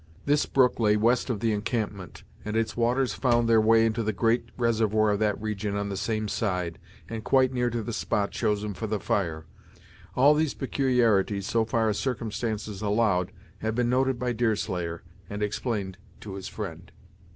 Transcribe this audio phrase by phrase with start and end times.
[0.25, 4.11] This brook lay west of the encampment, and its waters found their way into the
[4.11, 8.31] great reservoir of that region on the same side, and quite near to the spot
[8.31, 9.45] chosen for the fire.
[10.15, 15.99] All these peculiarities, so far as circumstances allowed, had been noted by Deerslayer, and explained
[16.21, 16.91] to his friend.